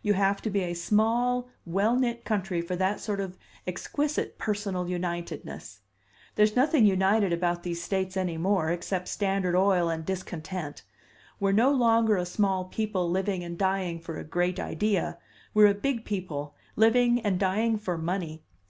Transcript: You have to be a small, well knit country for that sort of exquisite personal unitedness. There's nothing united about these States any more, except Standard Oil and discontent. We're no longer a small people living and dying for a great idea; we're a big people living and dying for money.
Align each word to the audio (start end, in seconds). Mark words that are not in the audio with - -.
You 0.00 0.14
have 0.14 0.40
to 0.40 0.48
be 0.50 0.62
a 0.62 0.72
small, 0.72 1.50
well 1.66 1.94
knit 1.94 2.24
country 2.24 2.62
for 2.62 2.74
that 2.76 3.00
sort 3.00 3.20
of 3.20 3.36
exquisite 3.66 4.38
personal 4.38 4.86
unitedness. 4.88 5.80
There's 6.36 6.56
nothing 6.56 6.86
united 6.86 7.34
about 7.34 7.64
these 7.64 7.82
States 7.82 8.16
any 8.16 8.38
more, 8.38 8.70
except 8.70 9.08
Standard 9.08 9.54
Oil 9.54 9.90
and 9.90 10.06
discontent. 10.06 10.84
We're 11.38 11.52
no 11.52 11.70
longer 11.70 12.16
a 12.16 12.24
small 12.24 12.64
people 12.64 13.10
living 13.10 13.44
and 13.44 13.58
dying 13.58 14.00
for 14.00 14.16
a 14.16 14.24
great 14.24 14.58
idea; 14.58 15.18
we're 15.52 15.66
a 15.66 15.74
big 15.74 16.06
people 16.06 16.54
living 16.74 17.20
and 17.20 17.38
dying 17.38 17.76
for 17.76 17.98
money. 17.98 18.44